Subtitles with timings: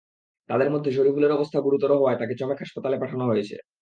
[0.49, 3.55] তাদের মধ্যে শরীফুলের অবস্থা গুরুতর হওয়ায় তাকে চমেক হাসপাতালে পাঠানো হয়েছে।